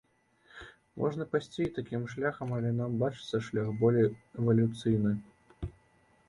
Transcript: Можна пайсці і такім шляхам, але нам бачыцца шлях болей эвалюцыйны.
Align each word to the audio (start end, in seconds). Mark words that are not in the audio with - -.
Можна 1.01 1.27
пайсці 1.35 1.59
і 1.65 1.73
такім 1.75 2.07
шляхам, 2.13 2.55
але 2.61 2.71
нам 2.79 2.97
бачыцца 3.03 3.43
шлях 3.49 3.69
болей 3.85 4.09
эвалюцыйны. 4.39 5.13